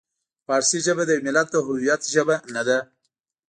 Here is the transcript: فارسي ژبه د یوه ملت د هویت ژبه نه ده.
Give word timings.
فارسي 0.45 0.79
ژبه 0.85 1.03
د 1.05 1.09
یوه 1.15 1.25
ملت 1.27 1.47
د 1.51 1.55
هویت 1.65 2.01
ژبه 2.13 2.35
نه 2.55 2.61
ده. 2.67 2.77